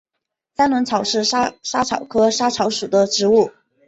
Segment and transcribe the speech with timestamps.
[0.55, 3.51] 三轮草是莎草科莎草属的植物。